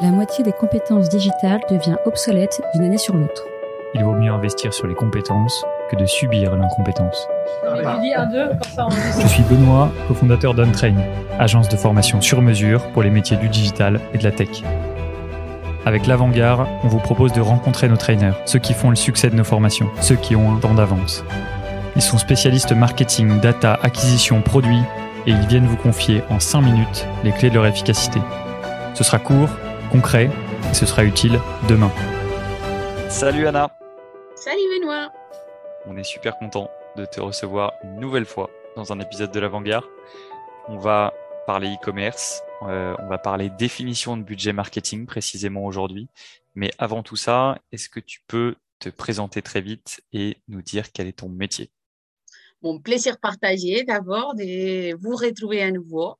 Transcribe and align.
La 0.00 0.10
moitié 0.10 0.42
des 0.42 0.52
compétences 0.52 1.08
digitales 1.08 1.60
devient 1.70 1.96
obsolète 2.06 2.60
d'une 2.74 2.84
année 2.84 2.98
sur 2.98 3.14
l'autre. 3.14 3.44
Il 3.94 4.02
vaut 4.02 4.14
mieux 4.14 4.32
investir 4.32 4.72
sur 4.72 4.86
les 4.86 4.94
compétences 4.94 5.64
que 5.90 5.96
de 5.96 6.06
subir 6.06 6.56
l'incompétence. 6.56 7.28
Je 7.62 9.26
suis 9.28 9.42
Benoît, 9.42 9.90
cofondateur 10.08 10.54
d'Untrain, 10.54 10.96
agence 11.38 11.68
de 11.68 11.76
formation 11.76 12.20
sur 12.20 12.40
mesure 12.40 12.82
pour 12.92 13.02
les 13.02 13.10
métiers 13.10 13.36
du 13.36 13.48
digital 13.48 14.00
et 14.14 14.18
de 14.18 14.24
la 14.24 14.32
tech. 14.32 14.62
Avec 15.84 16.06
l'Avant-Garde, 16.06 16.66
on 16.84 16.88
vous 16.88 16.98
propose 16.98 17.32
de 17.32 17.40
rencontrer 17.40 17.88
nos 17.88 17.96
trainers, 17.96 18.34
ceux 18.46 18.60
qui 18.60 18.72
font 18.72 18.90
le 18.90 18.96
succès 18.96 19.28
de 19.28 19.36
nos 19.36 19.44
formations, 19.44 19.90
ceux 20.00 20.16
qui 20.16 20.34
ont 20.36 20.56
un 20.56 20.58
temps 20.58 20.74
d'avance. 20.74 21.22
Ils 21.96 22.02
sont 22.02 22.18
spécialistes 22.18 22.72
marketing, 22.72 23.40
data, 23.40 23.78
acquisition, 23.82 24.40
produits, 24.40 24.82
et 25.26 25.32
ils 25.32 25.46
viennent 25.46 25.66
vous 25.66 25.76
confier 25.76 26.22
en 26.30 26.40
5 26.40 26.62
minutes 26.62 27.06
les 27.24 27.32
clés 27.32 27.50
de 27.50 27.56
leur 27.56 27.66
efficacité. 27.66 28.20
Ce 28.94 29.04
sera 29.04 29.18
court, 29.18 29.50
concret, 29.92 30.30
et 30.70 30.74
ce 30.74 30.86
sera 30.86 31.04
utile 31.04 31.38
demain. 31.68 31.92
Salut 33.10 33.46
Anna. 33.46 33.76
Salut 34.34 34.62
Benoît. 34.74 35.12
On 35.84 35.98
est 35.98 36.02
super 36.02 36.38
content 36.38 36.70
de 36.96 37.04
te 37.04 37.20
recevoir 37.20 37.74
une 37.84 38.00
nouvelle 38.00 38.24
fois 38.24 38.48
dans 38.74 38.90
un 38.94 39.00
épisode 39.00 39.30
de 39.32 39.38
l'Avant-Garde. 39.38 39.84
On 40.68 40.78
va 40.78 41.12
parler 41.46 41.68
e-commerce, 41.74 42.42
euh, 42.62 42.96
on 43.00 43.06
va 43.06 43.18
parler 43.18 43.50
définition 43.50 44.16
de 44.16 44.22
budget 44.22 44.54
marketing 44.54 45.04
précisément 45.04 45.66
aujourd'hui. 45.66 46.08
Mais 46.54 46.70
avant 46.78 47.02
tout 47.02 47.16
ça, 47.16 47.58
est-ce 47.70 47.90
que 47.90 48.00
tu 48.00 48.20
peux 48.26 48.54
te 48.78 48.88
présenter 48.88 49.42
très 49.42 49.60
vite 49.60 50.00
et 50.14 50.38
nous 50.48 50.62
dire 50.62 50.90
quel 50.92 51.06
est 51.06 51.18
ton 51.18 51.28
métier? 51.28 51.70
Mon 52.62 52.78
plaisir 52.78 53.18
partagé 53.18 53.84
d'abord 53.84 54.34
de 54.36 54.96
vous 55.02 55.16
retrouver 55.16 55.62
à 55.62 55.70
nouveau. 55.70 56.16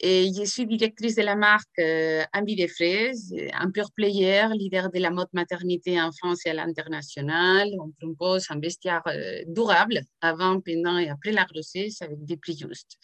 Et 0.00 0.32
je 0.36 0.44
suis 0.44 0.66
directrice 0.66 1.14
de 1.14 1.22
la 1.22 1.36
marque 1.36 1.78
euh, 1.78 2.24
Ambi 2.32 2.56
des 2.56 2.66
Fraises, 2.66 3.32
un 3.52 3.70
pure 3.70 3.92
player, 3.92 4.48
leader 4.52 4.90
de 4.90 4.98
la 4.98 5.10
mode 5.10 5.28
maternité 5.32 6.00
en 6.00 6.10
France 6.10 6.44
et 6.46 6.50
à 6.50 6.54
l'international. 6.54 7.68
On 7.80 7.90
propose 7.92 8.46
un 8.50 8.58
vestiaire 8.58 9.02
euh, 9.06 9.42
durable 9.46 10.02
avant, 10.20 10.60
pendant 10.60 10.98
et 10.98 11.08
après 11.08 11.30
la 11.30 11.44
grossesse 11.44 12.02
avec 12.02 12.24
des 12.24 12.36
prix 12.36 12.56
justes. 12.56 12.98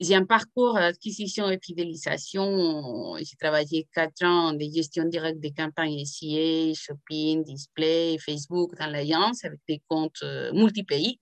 J'ai 0.00 0.14
un 0.14 0.26
parcours 0.26 0.74
d'acquisition 0.74 1.50
et 1.50 1.58
fidélisation. 1.60 3.16
J'ai 3.16 3.36
travaillé 3.36 3.88
quatre 3.92 4.24
ans 4.24 4.52
de 4.52 4.64
gestion 4.72 5.04
directe 5.06 5.40
des 5.40 5.52
campagnes 5.52 6.04
SIA, 6.04 6.72
shopping, 6.74 7.42
display, 7.42 8.16
Facebook 8.18 8.76
dans 8.78 8.86
l'Alliance 8.86 9.44
avec 9.44 9.58
des 9.66 9.82
comptes 9.88 10.22
euh, 10.22 10.52
multi-pays, 10.52 11.18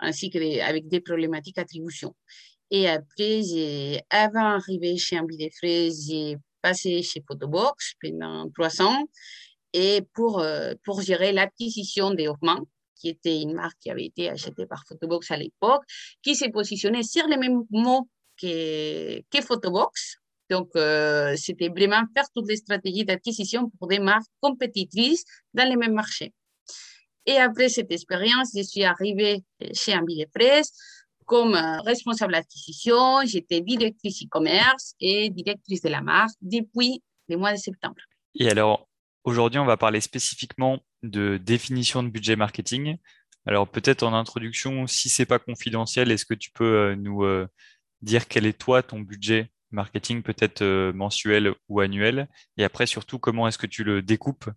ainsi 0.00 0.30
qu'avec 0.30 0.88
des 0.88 1.00
problématiques 1.00 1.58
attribution. 1.58 2.16
Et 2.70 2.88
après, 2.88 3.42
avant 4.10 4.58
d'arriver 4.58 4.96
chez 4.96 5.18
Ambi 5.18 5.36
des 5.36 5.50
j'ai 5.62 6.36
passé 6.60 7.02
chez 7.02 7.22
Photobox 7.26 7.94
pendant 8.02 8.50
trois 8.50 8.82
ans 8.82 9.04
et 9.72 10.02
pour, 10.14 10.40
euh, 10.40 10.74
pour 10.84 11.00
gérer 11.00 11.32
l'acquisition 11.32 12.12
des 12.12 12.28
Hoffman, 12.28 12.60
qui 12.96 13.08
était 13.10 13.40
une 13.40 13.54
marque 13.54 13.78
qui 13.80 13.90
avait 13.90 14.06
été 14.06 14.28
achetée 14.30 14.66
par 14.66 14.84
Photobox 14.88 15.30
à 15.30 15.36
l'époque, 15.36 15.82
qui 16.22 16.34
s'est 16.34 16.50
positionnée 16.50 17.02
sur 17.02 17.26
les 17.28 17.36
mêmes 17.36 17.62
mots 17.70 18.08
que, 18.40 19.20
que 19.30 19.42
Photobox. 19.42 20.16
Donc, 20.50 20.70
euh, 20.76 21.34
c'était 21.36 21.68
vraiment 21.68 22.02
faire 22.14 22.26
toutes 22.34 22.48
les 22.48 22.56
stratégies 22.56 23.04
d'acquisition 23.04 23.70
pour 23.78 23.88
des 23.88 23.98
marques 23.98 24.26
compétitrices 24.40 25.24
dans 25.54 25.68
les 25.68 25.76
mêmes 25.76 25.94
marchés. 25.94 26.32
Et 27.26 27.36
après 27.36 27.68
cette 27.68 27.90
expérience, 27.90 28.50
je 28.56 28.62
suis 28.62 28.84
arrivée 28.84 29.44
chez 29.72 29.96
Ambi 29.96 30.16
de 30.18 30.26
Presse 30.32 30.72
comme 31.26 31.54
euh, 31.54 31.80
responsable 31.80 32.32
d'acquisition, 32.32 33.20
j'étais 33.26 33.60
directrice 33.60 34.22
e-commerce 34.22 34.94
et 35.00 35.28
directrice 35.30 35.82
de 35.82 35.88
la 35.88 36.00
marque 36.00 36.36
depuis 36.40 37.02
le 37.28 37.36
mois 37.36 37.52
de 37.52 37.58
septembre. 37.58 37.96
Et 38.36 38.48
alors, 38.48 38.88
aujourd'hui, 39.24 39.58
on 39.58 39.66
va 39.66 39.76
parler 39.76 40.00
spécifiquement 40.00 40.78
de 41.02 41.36
définition 41.36 42.02
de 42.02 42.08
budget 42.08 42.36
marketing. 42.36 42.96
Alors, 43.44 43.68
peut-être 43.68 44.04
en 44.04 44.14
introduction, 44.14 44.86
si 44.86 45.08
c'est 45.08 45.26
pas 45.26 45.38
confidentiel, 45.38 46.10
est-ce 46.10 46.24
que 46.24 46.34
tu 46.34 46.50
peux 46.52 46.64
euh, 46.64 46.96
nous 46.96 47.24
euh, 47.24 47.46
dire 48.02 48.28
quel 48.28 48.46
est 48.46 48.58
toi 48.58 48.82
ton 48.82 49.00
budget 49.00 49.50
marketing, 49.72 50.22
peut-être 50.22 50.62
mensuel 50.92 51.54
ou 51.68 51.80
annuel? 51.80 52.28
Et 52.56 52.64
après, 52.64 52.86
surtout, 52.86 53.18
comment 53.18 53.48
est-ce 53.48 53.58
que 53.58 53.66
tu 53.66 53.82
le 53.84 54.00
découpes 54.00 54.48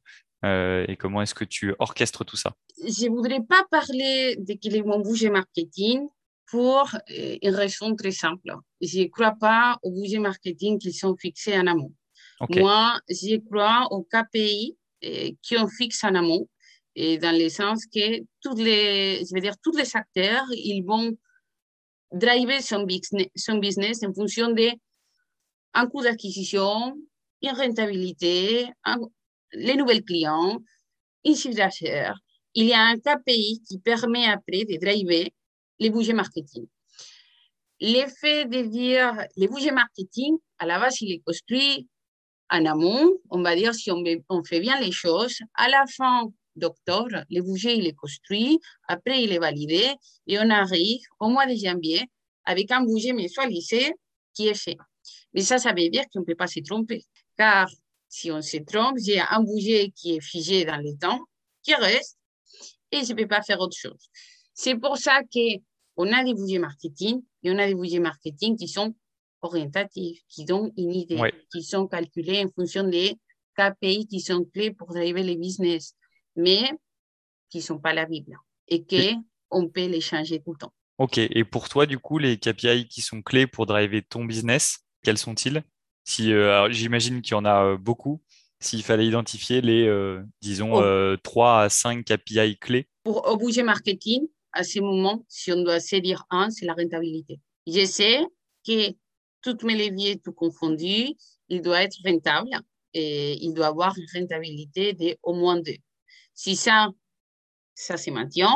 et 0.44 0.96
comment 0.98 1.22
est-ce 1.22 1.36
que 1.36 1.44
tu 1.44 1.76
orchestres 1.80 2.24
tout 2.24 2.38
ça? 2.38 2.54
Je 2.78 3.08
ne 3.08 3.10
voudrais 3.10 3.42
pas 3.42 3.66
parler 3.70 4.38
de 4.38 4.54
quel 4.54 4.78
est 4.78 4.84
mon 4.84 5.02
budget 5.02 5.30
marketing 5.30 6.08
pour 6.50 6.90
euh, 7.12 7.38
une 7.42 7.56
raison 7.56 7.96
très 7.96 8.12
simple. 8.12 8.56
Je 8.82 9.02
ne 9.02 9.08
crois 9.08 9.36
pas 9.40 9.78
au 9.84 9.92
budget 9.92 10.20
marketing 10.20 10.80
qui 10.80 10.92
sont 10.94 11.16
fixés 11.16 11.58
en 11.58 11.68
amont. 11.68 11.94
Moi, 12.50 13.00
je 13.10 13.38
crois 13.38 13.88
aux 13.92 14.04
KPI 14.04 14.78
euh, 15.04 15.30
qui 15.42 15.58
ont 15.58 15.68
fixé 15.68 16.08
en 16.08 16.16
amont, 16.16 16.48
et 16.96 17.18
dans 17.18 17.38
le 17.38 17.50
sens 17.50 17.86
que 17.86 18.22
tous 18.42 18.56
les, 18.56 19.24
je 19.26 19.34
veux 19.34 19.42
dire, 19.42 19.56
tous 19.62 19.76
les 19.76 19.96
acteurs, 19.96 20.46
ils 20.52 20.84
vont 20.84 21.12
driver 22.12 22.62
son 22.62 22.84
business, 22.84 23.28
son 23.36 23.58
business 23.58 24.04
en 24.04 24.14
fonction 24.14 24.52
de 24.52 24.70
un 25.74 25.88
coût 25.88 26.02
d'acquisition, 26.02 26.98
une 27.42 27.52
rentabilité, 27.52 28.68
les 29.54 29.76
nouveaux 29.76 30.02
clients, 30.02 30.60
une 31.24 31.36
chiffre 31.36 31.56
d'affaires. 31.56 32.18
Il 32.56 32.66
y 32.66 32.74
a 32.74 32.82
un 32.82 32.98
KPI 32.98 33.62
qui 33.68 33.80
permet 33.80 34.26
après 34.26 34.66
de 34.66 34.80
driver 34.80 35.32
les 35.80 35.90
budgets 35.90 36.14
marketing. 36.14 36.68
L'effet 37.80 38.46
de 38.46 38.62
dire 38.64 39.14
les 39.38 39.48
budgets 39.48 39.72
marketing, 39.72 40.38
à 40.58 40.66
la 40.66 40.80
base, 40.80 41.02
il 41.02 41.14
est 41.14 41.20
construit 41.20 41.88
en 42.50 42.66
amont. 42.66 43.14
On 43.30 43.42
va 43.42 43.56
dire 43.56 43.74
si 43.74 43.90
on, 43.92 44.44
fait 44.44 44.60
bien 44.60 44.80
les 44.80 44.92
choses. 44.92 45.40
À 45.56 45.70
la 45.70 45.86
fin 45.88 46.30
d'octobre, 46.56 47.24
le 47.30 47.42
budget 47.42 47.78
il 47.78 47.88
est 47.88 47.94
construit. 47.94 48.60
Après, 48.88 49.24
il 49.24 49.32
est 49.32 49.40
validé. 49.40 49.88
Et 50.28 50.38
on 50.40 50.50
arrive 50.50 51.02
au 51.20 51.30
mois 51.30 51.46
de 51.46 51.56
janvier 51.56 52.10
avec 52.46 52.72
un 52.72 52.84
budget 52.84 53.14
mensualisé 53.14 53.94
qui 54.34 54.48
est 54.48 54.60
fait. 54.60 54.78
Mais 55.34 55.42
ça, 55.42 55.58
ça 55.58 55.72
veut 55.72 55.90
dire 55.90 56.04
qu'on 56.12 56.22
ne 56.22 56.26
peut 56.26 56.36
pas 56.36 56.48
se 56.48 56.60
tromper. 56.60 57.06
Car 57.38 57.70
si 58.10 58.32
on 58.32 58.42
se 58.42 58.58
trompe, 58.58 58.98
j'ai 58.98 59.20
un 59.20 59.44
budget 59.44 59.92
qui 59.96 60.16
est 60.16 60.22
figé 60.22 60.66
dans 60.66 60.78
le 60.78 60.98
temps, 60.98 61.20
qui 61.64 61.76
reste, 61.76 62.18
et 62.92 63.06
je 63.06 63.14
ne 63.14 63.18
peux 63.18 63.28
pas 63.28 63.42
faire 63.42 63.60
autre 63.60 63.78
chose. 63.78 64.10
C'est 64.54 64.76
pour 64.76 64.98
ça 64.98 65.22
que 65.24 65.60
on 66.00 66.14
a 66.14 66.24
des 66.24 66.34
budgets 66.34 66.60
marketing 66.60 67.22
et 67.44 67.52
on 67.52 67.58
a 67.58 67.68
des 67.68 67.76
budgets 67.76 68.00
marketing 68.00 68.56
qui 68.56 68.70
sont 68.70 68.96
orientatifs, 69.42 70.22
qui 70.30 70.50
ont 70.52 70.72
une 70.78 70.94
idée, 70.94 71.20
qui 71.52 71.62
sont 71.62 71.88
calculés 71.88 72.42
en 72.46 72.50
fonction 72.50 72.86
des 72.86 73.18
KPI 73.58 74.08
qui 74.08 74.22
sont 74.22 74.46
clés 74.46 74.72
pour 74.72 74.88
driver 74.88 75.22
les 75.24 75.36
business, 75.36 75.96
mais 76.38 76.72
qui 77.50 77.58
ne 77.58 77.64
sont 77.64 77.80
pas 77.80 77.94
la 77.94 78.06
Bible 78.06 78.38
et 78.70 78.86
qu'on 78.86 79.68
peut 79.68 79.88
les 79.88 80.00
changer 80.00 80.42
tout 80.42 80.54
le 80.54 80.60
temps. 80.60 80.74
OK. 81.00 81.18
Et 81.18 81.44
pour 81.44 81.68
toi, 81.68 81.86
du 81.86 82.00
coup, 82.00 82.18
les 82.18 82.38
KPI 82.38 82.88
qui 82.88 83.02
sont 83.02 83.22
clés 83.22 83.46
pour 83.46 83.66
driver 83.66 84.02
ton 84.02 84.24
business, 84.24 84.80
quels 85.04 85.18
sont-ils? 85.18 85.64
Si, 86.06 86.32
euh, 86.32 86.72
J'imagine 86.72 87.22
qu'il 87.22 87.34
y 87.34 87.36
en 87.36 87.46
a 87.46 87.66
euh, 87.66 87.78
beaucoup. 87.78 88.22
S'il 88.62 88.84
fallait 88.84 89.06
identifier 89.06 89.60
les, 89.60 89.86
euh, 89.86 90.24
disons, 90.42 90.82
oh. 90.82 91.18
3 91.24 91.64
à 91.64 91.70
5 91.70 92.06
KPI 92.06 92.58
clés. 92.58 92.88
Pour 93.04 93.28
au 93.28 93.36
budget 93.36 93.64
marketing, 93.64 94.28
à 94.54 94.64
ce 94.64 94.80
moment, 94.80 95.24
si 95.28 95.52
on 95.52 95.62
doit 95.64 95.80
se 95.80 95.96
un, 96.30 96.50
c'est 96.50 96.66
la 96.66 96.74
rentabilité. 96.74 97.40
Je 97.68 97.86
sais 97.86 98.20
que 98.66 98.92
tous 99.42 99.66
mes 99.66 99.76
leviers, 99.76 100.20
tout 100.20 100.34
confondus, 100.34 101.16
il 101.50 101.62
doit 101.62 101.84
être 101.84 101.98
rentable 102.06 102.50
et 102.94 103.38
il 103.44 103.54
doit 103.54 103.68
avoir 103.68 103.96
une 103.98 104.22
rentabilité 104.22 104.94
de 104.94 105.18
au 105.24 105.34
moins 105.34 105.60
deux. 105.60 105.78
Si 106.34 106.56
ça, 106.56 106.90
ça 107.76 107.98
se 107.98 108.10
maintient, 108.12 108.56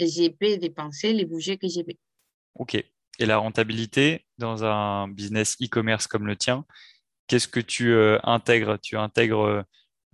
je 0.00 0.28
peux 0.28 0.56
dépenser 0.56 1.12
les 1.12 1.24
budgets 1.24 1.56
que 1.56 1.68
j'ai. 1.68 1.84
OK. 2.54 2.74
Et 2.74 3.26
la 3.26 3.38
rentabilité 3.38 4.24
dans 4.38 4.64
un 4.64 5.08
business 5.08 5.56
e-commerce 5.60 6.06
comme 6.06 6.26
le 6.26 6.36
tien, 6.36 6.64
qu'est-ce 7.26 7.48
que 7.48 7.60
tu 7.60 7.92
euh, 7.92 8.18
intègres? 8.22 8.78
Tu 8.80 8.96
intègres 8.96 9.64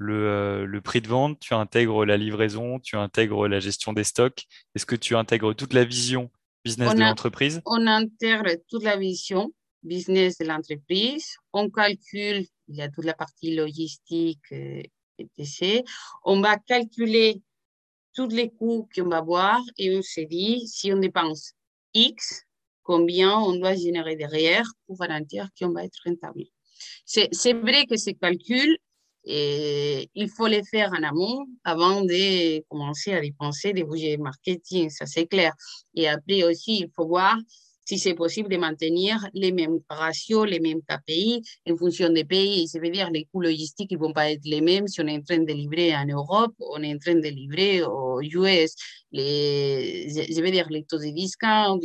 euh, 0.01 0.61
le, 0.61 0.67
le, 0.67 0.81
prix 0.81 1.01
de 1.01 1.09
vente, 1.09 1.39
tu 1.41 1.55
intègres 1.55 2.05
la 2.05 2.17
livraison, 2.17 2.81
tu 2.81 2.97
intègres 2.97 3.49
la 3.49 3.61
gestion 3.61 3.93
des 3.93 4.05
stocks. 4.05 4.45
Est-ce 4.75 4.87
que 4.87 4.97
tu 4.97 5.17
intègres 5.17 5.55
toute 5.55 5.73
la 5.73 5.85
vision 5.85 6.31
business 6.65 6.95
de 6.95 7.01
l'entreprise? 7.01 7.61
On 7.67 7.87
intègre 7.87 8.51
toute 8.69 8.83
la 8.83 8.97
vision 8.97 9.53
business 9.83 10.39
de 10.39 10.47
l'entreprise. 10.47 11.37
On 11.53 11.71
calcule, 11.71 12.47
il 12.69 12.77
y 12.77 12.83
a 12.83 12.89
toute 12.89 13.05
la 13.05 13.15
partie 13.15 13.55
logistique, 13.55 14.53
euh, 14.53 14.83
etc. 15.19 15.83
On 16.25 16.41
va 16.41 16.57
calculer 16.57 17.43
tous 18.15 18.29
les 18.29 18.51
coûts 18.51 18.89
qu'on 18.95 19.09
va 19.09 19.19
avoir 19.19 19.61
et 19.77 19.97
on 19.97 20.03
se 20.03 20.21
dit 20.23 20.67
si 20.67 20.93
on 20.93 20.99
dépense 20.99 21.53
X, 21.95 22.45
combien 22.83 23.39
on 23.39 23.57
doit 23.57 23.75
générer 23.75 24.17
derrière 24.17 24.67
pour 24.87 24.99
garantir 24.99 25.49
qu'on 25.59 25.71
va 25.71 25.85
être 25.85 25.99
rentable. 26.05 26.45
C'est 27.05 27.53
vrai 27.53 27.87
que 27.87 27.97
ces 27.97 28.15
calculs, 28.15 28.79
et 29.27 30.11
il 30.15 30.29
faut 30.29 30.47
les 30.47 30.63
faire 30.65 30.91
en 30.93 31.03
amont 31.03 31.47
avant 31.65 32.03
de 32.03 32.61
commencer 32.69 33.15
à 33.15 33.21
dépenser 33.21 33.73
des 33.73 33.85
budgets 33.85 34.19
marketing, 34.19 34.91
ça 34.91 35.07
c'est 35.07 35.27
clair. 35.27 35.55
Et 35.95 36.09
après 36.09 36.45
aussi, 36.45 36.81
il 36.81 36.91
faut 36.95 37.07
voir 37.07 37.37
si 37.85 37.99
c'est 37.99 38.15
possible 38.15 38.49
de 38.49 38.57
maintenir 38.57 39.27
les 39.35 39.53
mêmes 39.53 39.79
ratios, 39.89 40.49
les 40.49 40.61
mêmes 40.61 40.81
KPI 40.83 41.43
en 41.69 41.77
fonction 41.77 42.09
des 42.11 42.25
pays. 42.25 42.67
Ça 42.69 42.79
veut 42.79 42.91
dire 42.91 43.11
les 43.11 43.27
coûts 43.27 43.41
logistiques 43.41 43.93
ne 43.93 43.99
vont 43.99 44.13
pas 44.13 44.31
être 44.31 44.45
les 44.45 44.61
mêmes 44.61 44.89
si 44.89 45.01
on 45.01 45.07
est 45.07 45.17
en 45.17 45.23
train 45.23 45.39
de 45.39 45.53
livrer 45.53 45.95
en 45.95 46.07
Europe, 46.07 46.55
on 46.59 46.83
est 46.83 46.95
en 46.95 46.99
train 46.99 47.15
de 47.15 47.29
livrer 47.29 47.83
aux 47.83 48.21
US. 48.21 48.75
Les, 49.13 50.09
je 50.09 50.41
veux 50.41 50.51
dire 50.51 50.69
les 50.71 50.85
taux 50.85 50.99
de 50.99 51.11
discount, 51.11 51.79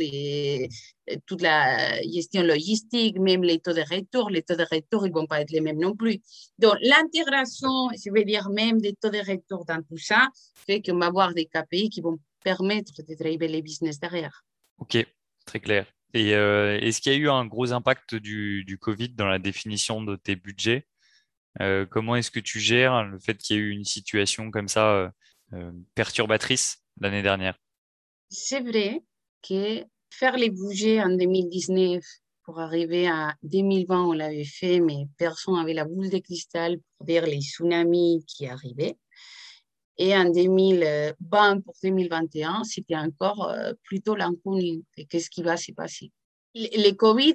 toute 1.26 1.42
la 1.42 2.00
gestion 2.02 2.42
logistique, 2.42 3.18
même 3.18 3.42
les 3.42 3.58
taux 3.58 3.72
de 3.72 3.80
retour, 3.80 4.30
les 4.30 4.42
taux 4.42 4.56
de 4.56 4.66
retour 4.70 5.06
ne 5.06 5.12
vont 5.12 5.26
pas 5.26 5.40
être 5.40 5.50
les 5.50 5.60
mêmes 5.60 5.78
non 5.78 5.94
plus. 5.94 6.18
Donc 6.58 6.74
l'intégration, 6.82 7.88
je 7.92 8.10
veux 8.12 8.24
dire 8.24 8.48
même 8.50 8.80
des 8.80 8.94
taux 8.94 9.10
de 9.10 9.18
retour 9.18 9.64
dans 9.64 9.82
tout 9.82 9.98
ça, 9.98 10.28
fait 10.54 10.80
qu'on 10.82 10.98
va 10.98 11.06
avoir 11.06 11.34
des 11.34 11.46
KPI 11.46 11.90
qui 11.90 12.00
vont 12.00 12.18
permettre 12.42 13.02
de 13.02 13.14
driver 13.14 13.48
les 13.48 13.62
business 13.62 13.98
derrière. 13.98 14.44
OK, 14.78 15.06
très 15.50 15.60
clair. 15.60 15.86
Et 16.14 16.34
euh, 16.34 16.78
est-ce 16.80 17.00
qu'il 17.00 17.12
y 17.12 17.14
a 17.14 17.18
eu 17.18 17.28
un 17.28 17.44
gros 17.44 17.72
impact 17.72 18.14
du, 18.14 18.78
Covid 18.80 19.10
dans 19.10 19.26
la 19.26 19.40
définition 19.40 20.00
de 20.00 20.14
tes 20.16 20.36
budgets? 20.36 20.86
Euh, 21.60 21.86
Comment 21.86 22.14
est-ce 22.14 22.30
que 22.30 22.40
tu 22.40 22.60
gères 22.60 23.04
le 23.04 23.18
fait 23.18 23.36
qu'il 23.36 23.56
y 23.56 23.58
ait 23.58 23.62
eu 23.62 23.70
une 23.70 23.84
situation 23.84 24.50
comme 24.52 24.68
ça 24.68 25.12
euh, 25.52 25.72
perturbatrice 25.96 26.84
l'année 27.00 27.22
dernière? 27.22 27.56
C'est 28.28 28.60
vrai 28.60 29.02
que 29.42 29.84
faire 30.10 30.36
les 30.36 30.50
budgets 30.50 31.02
en 31.02 31.10
2019 31.10 32.02
pour 32.44 32.60
arriver 32.60 33.08
à 33.08 33.34
2020, 33.42 34.04
on 34.04 34.12
l'avait 34.12 34.44
fait, 34.44 34.78
mais 34.78 35.06
personne 35.16 35.54
n'avait 35.56 35.74
la 35.74 35.84
boule 35.84 36.10
de 36.10 36.18
cristal 36.18 36.78
pour 36.96 37.06
dire 37.06 37.26
les 37.26 37.40
tsunamis 37.40 38.24
qui 38.26 38.46
arrivaient. 38.46 38.96
Et 39.98 40.16
en 40.16 40.30
2020 40.30 41.60
pour 41.60 41.74
2021, 41.82 42.64
c'était 42.64 42.96
encore 42.96 43.48
euh, 43.48 43.72
plutôt 43.84 44.14
l'inconnu. 44.14 44.82
Qu'est-ce 45.08 45.30
qui 45.30 45.42
va 45.42 45.56
se 45.56 45.72
passer? 45.72 46.10
Le 46.52 46.90
Covid, 46.92 47.34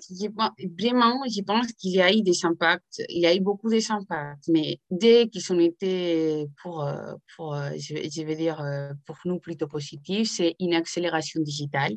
vraiment, 0.78 1.22
je 1.26 1.42
pense 1.42 1.72
qu'il 1.74 1.92
y 1.92 2.02
a 2.02 2.12
eu 2.12 2.22
des 2.22 2.44
impacts. 2.44 3.02
Il 3.08 3.22
y 3.22 3.26
a 3.26 3.34
eu 3.34 3.40
beaucoup 3.40 3.70
d'impacts. 3.70 4.50
Mais 4.50 4.80
dès 4.90 5.30
qu'ils 5.30 5.54
ont 5.54 5.60
été, 5.60 6.48
pour, 6.62 6.84
euh, 6.84 7.14
pour 7.36 7.56
euh, 7.56 7.70
je, 7.78 8.24
vais 8.24 8.36
dire, 8.36 8.62
pour 9.06 9.16
nous 9.24 9.40
plutôt 9.40 9.68
positifs, 9.68 10.32
c'est 10.32 10.56
une 10.60 10.74
accélération 10.74 11.40
digitale. 11.42 11.94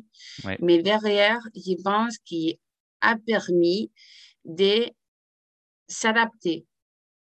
Mais 0.61 0.81
derrière, 0.81 1.41
je 1.55 1.73
pense 1.83 2.17
qu'il 2.19 2.55
a 3.01 3.17
permis 3.17 3.91
de 4.45 4.89
s'adapter 5.89 6.65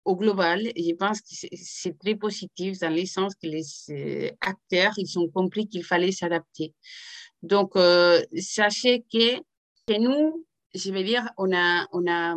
au 0.04 0.16
global, 0.16 0.62
je 0.76 0.94
pense 0.94 1.20
que 1.20 1.46
c'est 1.54 1.98
très 1.98 2.14
positif 2.14 2.78
dans 2.78 2.94
le 2.94 3.04
sens 3.06 3.34
que 3.34 3.46
les 3.46 3.64
euh, 3.90 4.30
acteurs, 4.40 4.92
ils 4.96 5.18
ont 5.18 5.28
compris 5.28 5.68
qu'il 5.68 5.84
fallait 5.84 6.12
s'adapter. 6.12 6.74
Donc, 7.42 7.76
euh, 7.76 8.22
sachez 8.38 9.04
que, 9.12 9.36
que 9.86 9.98
nous, 9.98 10.46
je 10.74 10.90
veux 10.92 11.02
dire, 11.04 11.28
on 11.36 11.54
a, 11.54 11.86
on 11.92 12.06
a, 12.10 12.36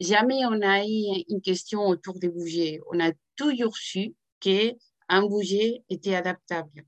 jamais 0.00 0.44
on 0.46 0.60
a 0.62 0.84
eu 0.84 1.24
une 1.28 1.40
question 1.40 1.86
autour 1.86 2.18
des 2.18 2.28
budgets. 2.28 2.80
On 2.92 3.00
a 3.00 3.12
toujours 3.36 3.76
su 3.76 4.14
qu'un 4.40 5.26
budget 5.28 5.82
était 5.88 6.14
adaptable. 6.14 6.84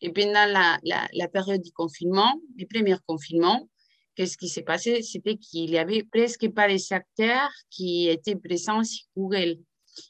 Et 0.00 0.12
pendant 0.12 0.46
la, 0.46 0.78
la, 0.82 1.28
période 1.28 1.60
du 1.62 1.72
confinement, 1.72 2.40
le 2.56 2.66
premier 2.66 2.96
confinement, 3.06 3.68
qu'est-ce 4.16 4.36
qui 4.36 4.48
s'est 4.48 4.62
passé? 4.62 5.02
C'était 5.02 5.36
qu'il 5.36 5.70
n'y 5.70 5.78
avait 5.78 6.02
presque 6.02 6.48
pas 6.50 6.66
des 6.66 6.92
acteurs 6.92 7.50
qui 7.70 8.08
étaient 8.08 8.36
présents 8.36 8.82
sur 8.82 9.06
Google. 9.16 9.58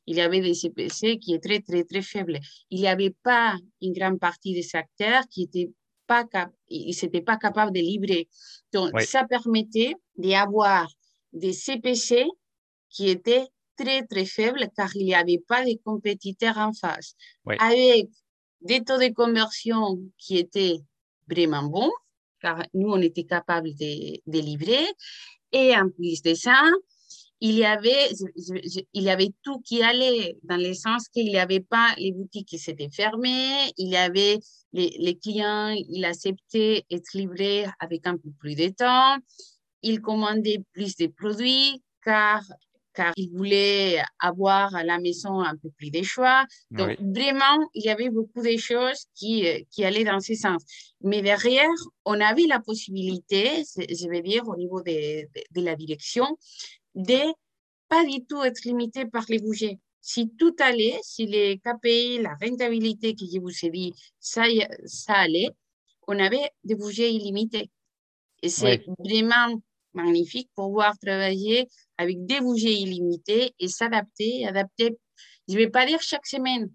Il 0.06 0.17
y 0.17 0.20
avait 0.20 0.41
des 0.41 0.55
CPC 0.55 1.19
qui 1.19 1.35
étaient 1.35 1.61
très, 1.61 1.61
très, 1.61 1.85
très 1.85 2.03
faibles. 2.03 2.38
Il 2.70 2.81
n'y 2.81 2.88
avait 2.88 3.14
pas 3.23 3.56
une 3.82 3.93
grande 3.93 4.19
partie 4.19 4.55
des 4.55 4.69
acteurs 4.75 5.23
qui 5.29 5.43
étaient 5.43 5.70
pas 6.06 6.25
cap 6.25 6.50
ils 6.69 7.25
pas 7.25 7.37
capables 7.37 7.73
de 7.73 7.81
livrer. 7.81 8.29
Donc, 8.73 9.00
ça 9.03 9.25
permettait 9.25 9.94
d'avoir 10.17 10.88
des 11.32 11.53
CPC 11.53 12.26
qui 12.88 13.08
étaient 13.08 13.47
très, 13.76 14.06
très 14.06 14.25
faibles 14.25 14.69
car 14.76 14.94
il 14.97 15.05
n'y 15.05 15.14
avait 15.14 15.43
pas 15.47 15.64
de 15.64 15.76
compétiteurs 15.85 16.58
en 16.58 16.73
face. 16.73 17.14
Avec 17.58 18.08
des 18.61 18.82
taux 18.82 18.99
de 18.99 19.12
conversion 19.12 20.00
qui 20.19 20.38
étaient 20.38 20.79
vraiment 21.29 21.64
bons, 21.64 21.93
nous, 22.75 22.90
on 22.90 23.00
était 23.00 23.25
capable 23.25 23.75
de, 23.75 24.20
de 24.26 24.38
livrer. 24.38 24.87
Et 25.52 25.75
en 25.76 25.88
plus 25.88 26.22
de 26.22 26.34
ça, 26.34 26.60
il 27.40 27.54
y 27.54 27.64
avait, 27.64 28.08
il 28.94 29.02
y 29.02 29.10
avait 29.10 29.32
tout 29.43 29.60
qui 29.60 29.82
allait 29.82 30.37
dans 30.43 30.56
le 30.56 30.72
sens 30.72 31.08
qu'il 31.08 31.26
n'y 31.26 31.38
avait 31.38 31.60
pas 31.60 31.94
les 31.98 32.12
boutiques 32.12 32.48
qui 32.48 32.58
s'étaient 32.58 32.90
fermées, 32.90 33.72
il 33.76 33.88
y 33.88 33.96
avait 33.96 34.38
les, 34.72 34.96
les, 34.98 35.19
clients, 35.19 35.69
ils 35.69 36.04
acceptaient 36.04 36.84
être 36.90 37.12
livrés 37.12 37.66
avec 37.78 38.06
un 38.06 38.16
peu 38.16 38.31
plus 38.38 38.54
de 38.54 38.69
temps, 38.69 39.19
ils 39.82 40.00
commandaient 40.00 40.62
plus 40.72 40.96
de 40.96 41.08
produits 41.08 41.82
car 42.02 42.43
car 42.96 43.12
ils 43.16 43.31
voulaient 43.31 44.02
avoir 44.19 44.75
à 44.75 44.82
la 44.82 44.98
maison 44.98 45.40
un 45.40 45.54
peu 45.56 45.69
plus 45.76 45.90
de 45.90 46.02
choix. 46.02 46.44
Donc, 46.70 46.98
vraiment, 46.98 47.58
il 47.75 47.84
y 47.84 47.90
avait 47.90 48.08
beaucoup 48.08 48.43
de 48.43 48.56
choses 48.56 49.04
qui, 49.14 49.46
euh, 49.46 49.60
qui 49.70 49.84
allaient 49.84 50.04
dans 50.04 50.20
ce 50.20 50.34
sens. 50.34 50.62
Mais 51.02 51.20
derrière, 51.20 51.69
on 52.06 52.19
avait 52.20 52.46
la 52.46 52.58
possibilité, 52.58 53.62
je 53.76 54.08
veux 54.08 54.22
dire, 54.22 54.48
au 54.48 54.56
niveau 54.56 54.81
de, 54.81 55.28
de, 55.54 55.60
la 55.62 55.76
direction, 55.76 56.26
de 56.94 57.20
pas 57.88 58.04
du 58.04 58.25
tout 58.25 58.43
être 58.43 58.64
limité 58.64 59.04
par 59.04 59.26
les 59.28 59.38
budgets. 59.38 59.78
Si 60.00 60.31
tout 60.38 60.56
allait, 60.60 60.98
si 61.02 61.26
les 61.26 61.58
KPI, 61.58 62.22
la 62.22 62.34
rentabilité 62.40 63.14
que 63.14 63.26
je 63.31 63.38
vous 63.38 63.52
ai 63.62 63.70
dit, 63.70 63.93
ça, 64.19 64.44
ça 64.87 65.14
allait, 65.14 65.50
on 66.08 66.19
avait 66.19 66.50
des 66.64 66.76
budgets 66.76 67.12
illimités. 67.12 67.70
Et 68.43 68.48
c'est 68.48 68.84
vraiment 68.98 69.60
magnifique 69.96 70.50
pour 70.54 70.69
pouvoir 70.69 70.98
travailler 70.98 71.69
avec 71.98 72.25
des 72.26 72.40
budgets 72.40 72.75
illimités 72.75 73.54
et 73.58 73.69
s'adapter, 73.69 74.46
adapter, 74.46 74.96
je 75.48 75.54
ne 75.54 75.58
vais 75.58 75.69
pas 75.69 75.87
dire 75.87 76.00
chaque 76.02 76.26
semaine, 76.26 76.70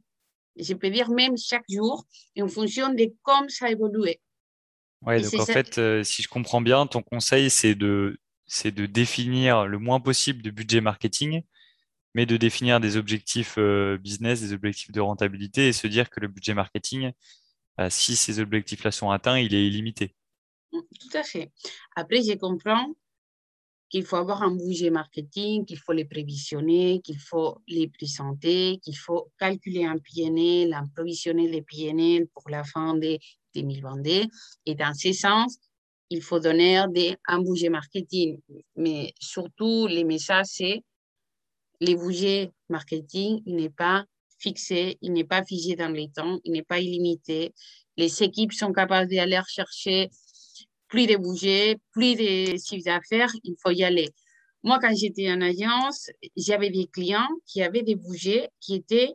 je 0.58 0.74
peux 0.74 0.90
dire 0.90 1.10
même 1.10 1.38
chaque 1.38 1.66
jour, 1.70 2.06
en 2.40 2.48
fonction 2.48 2.94
de 2.94 3.14
comment 3.22 3.50
ça 3.50 3.70
évolue. 3.70 4.16
Oui, 5.04 5.22
donc 5.22 5.34
en 5.34 5.46
fait, 5.46 5.78
euh, 5.78 6.04
si 6.04 6.22
je 6.22 6.28
comprends 6.28 6.62
bien, 6.62 6.86
ton 6.86 7.02
conseil, 7.02 7.50
c'est 7.50 7.76
de, 7.76 8.20
c'est 8.46 8.72
de 8.72 8.86
définir 8.86 9.66
le 9.66 9.80
moins 9.80 10.00
possible 10.00 10.42
de 10.42 10.52
budget 10.52 10.82
marketing, 10.82 11.42
mais 12.14 12.26
de 12.26 12.38
définir 12.38 12.80
des 12.80 12.98
objectifs 12.98 13.56
euh, 13.58 13.98
business, 13.98 14.42
des 14.42 14.54
objectifs 14.54 14.92
de 14.92 15.00
rentabilité 15.00 15.70
et 15.70 15.74
se 15.74 15.88
dire 15.88 16.10
que 16.10 16.20
le 16.20 16.28
budget 16.28 16.54
marketing, 16.54 17.12
bah, 17.78 17.90
si 17.90 18.16
ces 18.16 18.40
objectifs-là 18.40 18.92
sont 18.92 19.10
atteints, 19.10 19.40
il 19.40 19.56
est 19.56 19.66
illimité. 19.66 20.16
Tout 20.72 21.18
à 21.18 21.24
fait. 21.24 21.52
Après, 21.96 22.22
je 22.22 22.34
comprends 22.38 22.94
qu'il 23.92 24.06
faut 24.06 24.16
avoir 24.16 24.42
un 24.42 24.56
budget 24.56 24.90
marketing, 24.90 25.66
qu'il 25.66 25.78
faut 25.78 25.92
les 25.92 26.06
prévisionner, 26.06 27.02
qu'il 27.02 27.20
faut 27.20 27.62
les 27.68 27.90
présenter, 27.90 28.80
qu'il 28.82 28.98
faut 28.98 29.30
calculer 29.38 29.84
un 29.84 29.98
PNL, 29.98 30.74
un 30.74 30.88
provisionner 30.96 31.50
les 31.50 31.62
PNL 31.62 32.28
pour 32.28 32.50
la 32.50 32.64
fin 32.64 32.96
de 32.96 33.18
2022. 33.54 34.24
Et 34.66 34.76
dans 34.76 34.94
ce 34.94 35.12
sens, 35.12 35.58
il 36.10 36.22
faut 36.22 36.40
donner 36.40 36.78
un 36.78 37.42
budget 37.42 37.70
marketing. 37.70 38.40
Mais 38.78 39.14
surtout, 39.20 39.88
les 39.88 40.06
messages, 40.06 40.48
c'est 40.48 40.84
les 41.82 41.96
budgets 41.96 42.52
marketing, 42.70 43.42
n'est 43.46 43.70
pas 43.70 44.06
fixé, 44.40 44.98
il 45.02 45.12
n'est 45.12 45.26
pas 45.26 45.44
figé 45.44 45.76
dans 45.76 45.92
les 45.92 46.10
temps, 46.10 46.40
il 46.46 46.54
n'est 46.54 46.64
pas 46.64 46.80
illimité. 46.80 47.54
Les 47.98 48.24
équipes 48.24 48.54
sont 48.54 48.72
capables 48.72 49.12
d'aller 49.12 49.42
chercher 49.48 50.10
plus 50.92 51.08
de 51.08 51.16
budget, 51.16 51.78
plus 51.92 52.16
de 52.16 52.58
chiffre 52.58 52.84
d'affaires, 52.84 53.32
il 53.44 53.56
faut 53.64 53.72
y 53.72 53.84
aller. 53.84 54.10
Moi, 54.62 54.78
quand 54.80 54.94
j'étais 54.94 55.32
en 55.32 55.42
agence, 55.42 56.12
j'avais 56.36 56.70
des 56.70 56.86
clients 56.86 57.30
qui 57.48 57.64
avaient 57.64 57.82
des 57.82 57.96
budgets 57.96 58.50
qui 58.60 58.76
étaient 58.76 59.14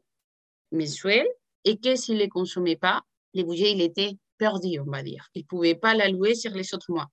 mensuels 0.73 1.29
et 1.65 1.77
que 1.77 1.95
s'ils 1.95 2.17
ne 2.17 2.21
les 2.21 2.29
consommaient 2.29 2.77
pas, 2.77 3.03
les 3.35 3.45
budgets, 3.45 3.73
il 3.73 3.83
était 3.83 4.13
perdu, 4.39 4.81
on 4.81 4.91
va 4.91 5.03
dire. 5.03 5.29
Ils 5.35 5.43
ne 5.43 5.47
pouvaient 5.47 5.75
pas 5.75 5.95
l'allouer 5.95 6.35
sur 6.35 6.51
les 6.53 6.75
autres 6.75 6.91
mois. 6.91 7.09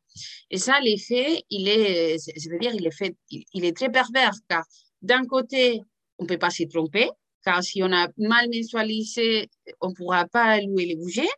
Et 0.49 0.57
ça, 0.57 0.79
l'effet, 0.79 1.43
il 1.49 1.67
est, 1.67 2.17
je 2.17 2.49
veux 2.49 2.57
dire, 2.57 2.73
il 2.73 2.87
est, 2.87 2.97
fait, 2.97 3.15
il 3.29 3.65
est 3.65 3.75
très 3.75 3.91
pervers 3.91 4.33
car 4.47 4.63
d'un 5.01 5.25
côté, 5.25 5.81
on 6.19 6.23
ne 6.23 6.29
peut 6.29 6.37
pas 6.37 6.49
s'y 6.49 6.69
tromper, 6.69 7.09
car 7.43 7.61
si 7.61 7.83
on 7.83 7.91
a 7.91 8.07
mal 8.17 8.47
mensualisé, 8.49 9.49
on 9.81 9.89
ne 9.89 9.93
pourra 9.93 10.25
pas 10.25 10.45
allouer 10.45 10.85
les 10.85 10.95
budgets. 10.95 11.33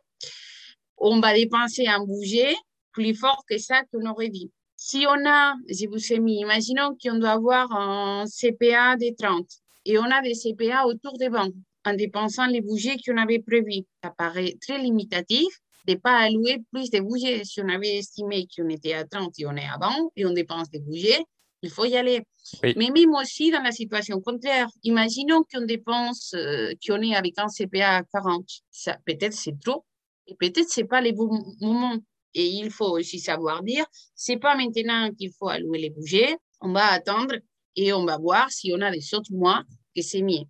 On 0.96 1.18
va 1.20 1.34
dépenser 1.34 1.88
un 1.88 2.04
budget 2.04 2.54
plus 2.96 3.14
fort 3.14 3.44
que 3.48 3.58
ça 3.58 3.82
qu'on 3.92 4.06
aurait 4.10 4.30
dit. 4.30 4.50
Si 4.74 5.06
on 5.06 5.28
a, 5.28 5.54
je 5.68 5.86
vous 5.86 6.12
ai 6.12 6.18
mis, 6.18 6.40
imaginons 6.40 6.96
qu'on 7.00 7.18
doit 7.18 7.32
avoir 7.32 7.70
un 7.72 8.24
CPA 8.26 8.96
de 8.96 9.14
30 9.16 9.46
et 9.84 9.98
on 9.98 10.04
a 10.04 10.22
des 10.22 10.34
CPA 10.34 10.86
autour 10.86 11.16
des 11.18 11.28
banques 11.28 11.54
en 11.84 11.94
dépensant 11.94 12.46
les 12.46 12.62
budgets 12.62 12.96
qu'on 13.04 13.18
avait 13.18 13.38
prévus. 13.38 13.84
Ça 14.02 14.10
paraît 14.16 14.56
très 14.60 14.78
limitatif 14.78 15.46
de 15.86 15.92
ne 15.92 15.98
pas 15.98 16.16
allouer 16.16 16.62
plus 16.72 16.90
de 16.90 17.00
budgets. 17.00 17.44
Si 17.44 17.60
on 17.60 17.68
avait 17.68 17.98
estimé 17.98 18.46
qu'on 18.54 18.68
était 18.70 18.94
à 18.94 19.04
30 19.04 19.34
et 19.38 19.46
on 19.46 19.56
est 19.56 19.68
à 19.68 19.76
20 19.78 20.08
et 20.16 20.26
on 20.26 20.32
dépense 20.32 20.70
des 20.70 20.80
budgets, 20.80 21.22
il 21.62 21.70
faut 21.70 21.84
y 21.84 21.96
aller. 21.96 22.22
Mais 22.62 22.90
même 22.90 23.14
aussi 23.14 23.50
dans 23.50 23.62
la 23.62 23.72
situation 23.72 24.20
contraire, 24.20 24.68
imaginons 24.82 25.42
qu'on 25.52 25.66
dépense, 25.66 26.32
euh, 26.34 26.72
qu'on 26.86 27.02
est 27.02 27.14
avec 27.14 27.38
un 27.38 27.48
CPA 27.48 27.96
à 27.96 28.02
40. 28.02 28.44
Ça, 28.70 28.96
peut-être 29.04 29.34
c'est 29.34 29.58
trop 29.60 29.84
et 30.26 30.34
peut-être 30.34 30.68
c'est 30.68 30.84
pas 30.84 31.00
les 31.00 31.12
bons 31.12 31.44
moments. 31.60 31.96
Et 32.34 32.46
il 32.46 32.70
faut 32.70 32.98
aussi 32.98 33.18
savoir 33.18 33.62
dire, 33.62 33.84
c'est 34.14 34.36
pas 34.36 34.56
maintenant 34.56 35.10
qu'il 35.12 35.32
faut 35.32 35.48
allouer 35.48 35.78
les 35.78 35.90
budgets, 35.90 36.36
on 36.60 36.72
va 36.72 36.86
attendre 36.86 37.34
et 37.76 37.92
on 37.92 38.04
va 38.04 38.18
voir 38.18 38.50
si 38.50 38.72
on 38.74 38.80
a 38.80 38.90
des 38.90 39.14
autres 39.14 39.32
mois 39.32 39.62
que 39.94 40.02
c'est 40.02 40.22
mieux. 40.22 40.44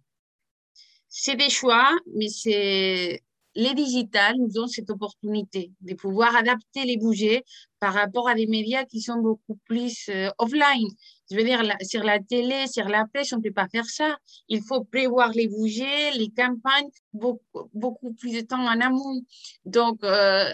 C'est 1.08 1.36
des 1.36 1.50
choix, 1.50 1.90
mais 2.14 2.28
c'est 2.28 3.22
les 3.56 3.72
digitales 3.74 4.36
nous 4.36 4.52
donnent 4.52 4.68
cette 4.68 4.90
opportunité 4.90 5.72
de 5.80 5.94
pouvoir 5.94 6.36
adapter 6.36 6.84
les 6.84 6.98
budgets 6.98 7.42
par 7.80 7.94
rapport 7.94 8.28
à 8.28 8.34
des 8.34 8.46
médias 8.46 8.84
qui 8.84 9.00
sont 9.00 9.16
beaucoup 9.16 9.58
plus 9.64 10.08
euh, 10.10 10.28
offline. 10.38 10.88
Je 11.30 11.36
veux 11.36 11.42
dire, 11.42 11.62
sur 11.82 12.04
la 12.04 12.20
télé, 12.20 12.66
sur 12.66 12.86
la 12.86 13.06
presse, 13.06 13.32
on 13.32 13.38
ne 13.38 13.42
peut 13.42 13.52
pas 13.52 13.68
faire 13.68 13.86
ça. 13.86 14.18
Il 14.48 14.62
faut 14.62 14.84
prévoir 14.84 15.30
les 15.30 15.48
budgets, 15.48 16.12
les 16.12 16.28
campagnes, 16.28 16.90
beaucoup, 17.14 17.70
beaucoup 17.72 18.12
plus 18.12 18.32
de 18.32 18.40
temps 18.42 18.62
en 18.62 18.80
amont. 18.80 19.22
Donc, 19.64 20.04
euh, 20.04 20.50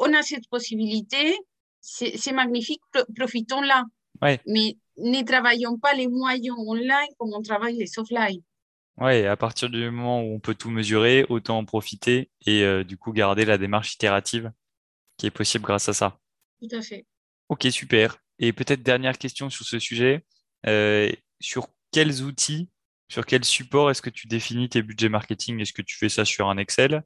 on 0.00 0.12
a 0.14 0.22
cette 0.22 0.48
possibilité. 0.48 1.38
C'est 1.80 2.32
magnifique, 2.32 2.82
profitons-la. 3.16 3.84
Ouais. 4.20 4.40
Mais 4.46 4.76
ne 4.98 5.22
travaillons 5.22 5.78
pas 5.78 5.94
les 5.94 6.08
moyens 6.08 6.56
online 6.58 7.08
comme 7.18 7.32
on 7.32 7.42
travaille 7.42 7.76
les 7.76 7.98
offline. 7.98 8.42
Ouais, 8.98 9.26
à 9.26 9.36
partir 9.36 9.70
du 9.70 9.90
moment 9.90 10.22
où 10.22 10.34
on 10.34 10.40
peut 10.40 10.54
tout 10.54 10.70
mesurer, 10.70 11.24
autant 11.30 11.58
en 11.58 11.64
profiter 11.64 12.30
et 12.44 12.64
euh, 12.64 12.84
du 12.84 12.98
coup 12.98 13.12
garder 13.12 13.46
la 13.46 13.56
démarche 13.56 13.94
itérative 13.94 14.52
qui 15.16 15.26
est 15.26 15.30
possible 15.30 15.64
grâce 15.64 15.88
à 15.88 15.94
ça. 15.94 16.18
Tout 16.60 16.76
à 16.76 16.82
fait. 16.82 17.06
Ok, 17.48 17.66
super. 17.70 18.18
Et 18.38 18.52
peut-être 18.52 18.82
dernière 18.82 19.16
question 19.16 19.48
sur 19.48 19.64
ce 19.64 19.78
sujet. 19.78 20.24
Euh, 20.66 21.10
sur 21.40 21.68
quels 21.92 22.22
outils, 22.22 22.68
sur 23.08 23.24
quel 23.24 23.44
support 23.44 23.90
est-ce 23.90 24.02
que 24.02 24.10
tu 24.10 24.28
définis 24.28 24.68
tes 24.68 24.82
budgets 24.82 25.08
marketing? 25.08 25.60
Est-ce 25.60 25.72
que 25.72 25.82
tu 25.82 25.96
fais 25.96 26.10
ça 26.10 26.24
sur 26.24 26.48
un 26.48 26.58
Excel? 26.58 27.02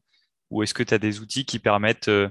Ou 0.50 0.62
est-ce 0.62 0.74
que 0.74 0.82
tu 0.82 0.94
as 0.94 0.98
des 0.98 1.20
outils 1.20 1.44
qui 1.44 1.58
permettent 1.58 2.08
euh, 2.08 2.28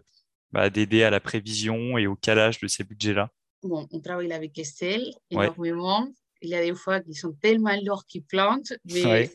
bah, 0.54 0.70
d'aider 0.70 1.04
à 1.04 1.10
la 1.10 1.20
prévision 1.20 1.98
et 1.98 2.08
au 2.08 2.16
calage 2.16 2.60
de 2.60 2.68
ces 2.68 2.84
budgets-là 2.84 3.30
Bon, 3.64 3.88
on 3.92 4.00
travaille 4.00 4.32
avec 4.32 4.58
Excel 4.58 5.04
énormément. 5.30 6.08
Il 6.42 6.50
y 6.50 6.56
a 6.56 6.62
des 6.62 6.76
fois 6.76 7.00
qui 7.00 7.14
sont 7.14 7.34
tellement 7.34 7.76
lourds 7.84 8.06
qu'ils 8.06 8.24
plantent, 8.24 8.74
mais 8.86 9.32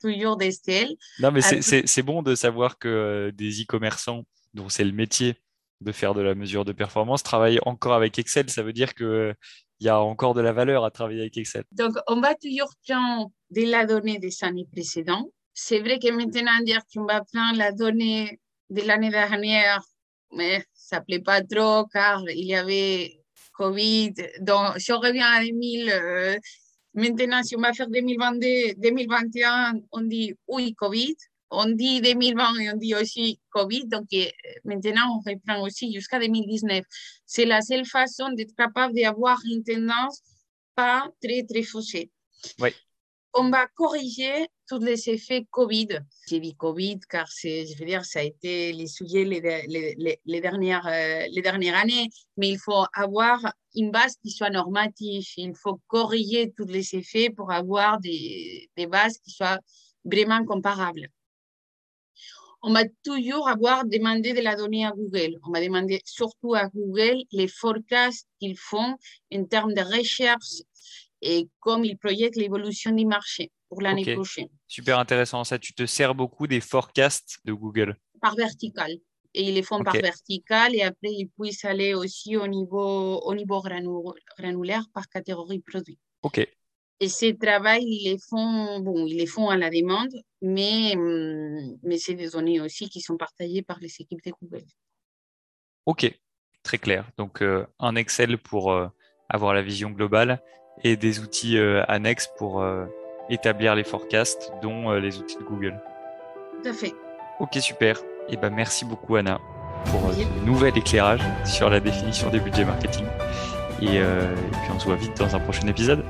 toujours 0.00 0.36
des 0.36 0.52
Non, 1.18 1.30
mais 1.30 1.40
c'est 1.42 2.02
bon 2.02 2.22
de 2.22 2.34
savoir 2.34 2.78
que 2.78 2.88
euh, 2.88 3.32
des 3.32 3.62
e-commerçants, 3.62 4.24
dont 4.54 4.68
c'est 4.68 4.84
le 4.84 4.92
métier 4.92 5.36
de 5.80 5.92
faire 5.92 6.14
de 6.14 6.20
la 6.20 6.34
mesure 6.36 6.64
de 6.64 6.72
performance, 6.72 7.22
travaillent 7.24 7.58
encore 7.66 7.94
avec 7.94 8.18
Excel. 8.18 8.48
Ça 8.48 8.62
veut 8.62 8.72
dire 8.72 8.94
qu'il 8.94 9.34
y 9.80 9.88
a 9.88 10.00
encore 10.00 10.34
de 10.34 10.40
la 10.40 10.52
valeur 10.52 10.84
à 10.84 10.90
travailler 10.92 11.22
avec 11.22 11.36
Excel. 11.36 11.64
Donc, 11.72 11.94
on 12.06 12.20
va 12.20 12.34
toujours 12.36 12.72
prendre 12.86 13.30
de 13.50 13.62
la 13.68 13.84
donnée 13.84 14.18
des 14.18 14.32
années 14.42 14.68
précédentes. 14.70 15.30
C'est 15.54 15.80
vrai 15.80 15.98
que 15.98 16.10
maintenant, 16.12 16.62
dire 16.64 16.80
qu'on 16.94 17.04
va 17.04 17.22
prendre 17.24 17.58
la 17.58 17.72
donnée 17.72 18.40
de 18.70 18.82
l'année 18.82 19.10
dernière, 19.10 19.82
mais 20.32 20.64
ça 20.74 21.00
ne 21.00 21.04
plaît 21.04 21.20
pas 21.20 21.42
trop 21.42 21.86
car 21.86 22.22
il 22.28 22.46
y 22.46 22.54
avait 22.54 23.18
Covid. 23.52 24.14
Donc, 24.40 24.78
si 24.78 24.92
on 24.92 24.98
revient 24.98 25.20
à 25.20 25.42
2000, 25.42 26.40
Maintenant, 26.94 27.42
si 27.42 27.56
on 27.56 27.60
va 27.60 27.72
faire 27.72 27.88
2022, 27.88 28.74
2021, 28.76 29.80
on 29.92 30.02
dit 30.02 30.34
oui, 30.46 30.74
Covid. 30.74 31.16
On 31.50 31.66
dit 31.66 32.00
2020 32.00 32.60
et 32.60 32.70
on 32.70 32.76
dit 32.76 32.94
aussi 32.94 33.40
Covid. 33.50 33.86
Donc, 33.86 34.08
maintenant, 34.64 35.16
on 35.16 35.30
reprend 35.30 35.62
aussi 35.62 35.92
jusqu'à 35.92 36.18
2019. 36.18 36.84
C'est 37.24 37.46
la 37.46 37.62
seule 37.62 37.86
façon 37.86 38.30
d'être 38.32 38.54
capable 38.56 38.94
d'avoir 38.94 39.38
une 39.50 39.62
tendance 39.62 40.20
pas 40.74 41.08
très, 41.22 41.44
très 41.44 41.62
faussée. 41.62 42.10
Oui 42.58 42.70
on 43.34 43.50
va 43.50 43.66
corriger 43.66 44.48
tous 44.68 44.78
les 44.78 45.08
effets 45.08 45.46
Covid. 45.50 46.00
J'ai 46.28 46.40
dit 46.40 46.54
Covid 46.54 47.00
car 47.08 47.26
je 47.26 47.78
veux 47.78 47.86
dire, 47.86 48.04
ça 48.04 48.20
a 48.20 48.22
été 48.22 48.72
les 48.72 48.86
sujets 48.86 49.24
les, 49.24 50.18
les, 50.24 50.40
dernières, 50.40 50.86
euh, 50.86 51.26
les 51.30 51.42
dernières 51.42 51.76
années, 51.76 52.08
mais 52.36 52.50
il 52.50 52.58
faut 52.58 52.84
avoir 52.94 53.52
une 53.74 53.90
base 53.90 54.16
qui 54.22 54.30
soit 54.30 54.50
normative. 54.50 55.24
Il 55.36 55.54
faut 55.54 55.80
corriger 55.86 56.52
tous 56.56 56.66
les 56.66 56.94
effets 56.94 57.30
pour 57.30 57.50
avoir 57.52 58.00
des, 58.00 58.70
des 58.76 58.86
bases 58.86 59.18
qui 59.18 59.30
soient 59.30 59.58
vraiment 60.04 60.44
comparables. 60.44 61.08
On 62.64 62.72
va 62.72 62.84
toujours 63.02 63.48
avoir 63.48 63.84
demandé 63.84 64.34
de 64.34 64.40
la 64.40 64.54
donnée 64.54 64.86
à 64.86 64.92
Google. 64.92 65.40
On 65.44 65.50
va 65.50 65.60
demander 65.60 66.00
surtout 66.04 66.54
à 66.54 66.68
Google 66.68 67.24
les 67.32 67.48
forecasts 67.48 68.28
qu'ils 68.38 68.56
font 68.56 68.94
en 69.34 69.44
termes 69.46 69.74
de 69.74 69.80
recherche 69.80 70.62
et 71.22 71.48
comme 71.60 71.84
ils 71.84 71.96
projettent 71.96 72.36
l'évolution 72.36 72.90
du 72.90 73.06
marché 73.06 73.52
pour 73.68 73.80
l'année 73.80 74.14
prochaine. 74.14 74.48
Super 74.66 74.98
intéressant. 74.98 75.44
Ça, 75.44 75.58
tu 75.58 75.72
te 75.72 75.86
sers 75.86 76.14
beaucoup 76.14 76.46
des 76.46 76.60
forecasts 76.60 77.38
de 77.44 77.52
Google 77.52 77.96
Par 78.20 78.34
vertical. 78.34 78.90
Et 79.34 79.48
ils 79.48 79.54
les 79.54 79.62
font 79.62 79.82
par 79.82 79.94
vertical 79.94 80.74
et 80.74 80.82
après, 80.82 81.10
ils 81.10 81.30
puissent 81.38 81.64
aller 81.64 81.94
aussi 81.94 82.36
au 82.36 82.46
niveau, 82.46 83.18
au 83.20 83.34
niveau 83.34 83.62
granulaire 84.36 84.84
par 84.92 85.08
catégorie 85.08 85.60
produit. 85.60 85.98
OK. 86.22 86.46
Et 87.00 87.08
ces 87.08 87.36
travaux, 87.36 87.80
ils 87.80 88.10
les 88.10 88.18
font, 88.18 88.80
bon, 88.80 89.06
ils 89.06 89.16
les 89.16 89.26
font 89.26 89.48
à 89.48 89.56
la 89.56 89.70
demande, 89.70 90.12
mais, 90.42 90.94
hum, 90.96 91.78
mais 91.82 91.98
c'est 91.98 92.14
des 92.14 92.28
données 92.28 92.60
aussi 92.60 92.90
qui 92.90 93.00
sont 93.00 93.16
partagées 93.16 93.62
par 93.62 93.78
les 93.80 93.92
équipes 93.98 94.22
de 94.24 94.32
Google. 94.40 94.64
OK, 95.86 96.12
très 96.62 96.78
clair. 96.78 97.10
Donc, 97.16 97.42
euh, 97.42 97.66
un 97.78 97.96
Excel 97.96 98.38
pour 98.38 98.70
euh, 98.70 98.86
avoir 99.28 99.54
la 99.54 99.62
vision 99.62 99.90
globale 99.90 100.42
et 100.82 100.96
des 100.96 101.20
outils 101.20 101.58
euh, 101.58 101.82
annexes 101.88 102.28
pour 102.36 102.60
euh, 102.60 102.84
établir 103.30 103.74
les 103.74 103.84
forecasts, 103.84 104.52
dont 104.62 104.90
euh, 104.90 104.98
les 104.98 105.18
outils 105.18 105.36
de 105.36 105.44
Google. 105.44 105.80
Tout 106.62 106.70
à 106.70 106.72
fait. 106.72 106.92
Ok, 107.40 107.56
super. 107.60 107.98
Et 108.28 108.34
eh 108.34 108.36
ben, 108.36 108.50
merci 108.50 108.84
beaucoup, 108.84 109.16
Anna, 109.16 109.40
pour 109.86 110.12
ce 110.12 110.46
nouvel 110.46 110.76
éclairage 110.78 111.22
sur 111.44 111.68
la 111.68 111.80
définition 111.80 112.30
des 112.30 112.38
budgets 112.38 112.64
marketing. 112.64 113.04
Et, 113.80 113.96
et 113.96 114.00
puis, 114.00 114.70
on 114.72 114.78
se 114.78 114.86
voit 114.86 114.94
vite 114.94 115.16
dans 115.18 115.34
un 115.34 115.40
prochain 115.40 115.66
épisode. 115.66 116.04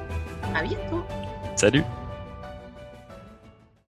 À 0.55 0.63
bientôt. 0.63 1.03
Salut. 1.57 1.85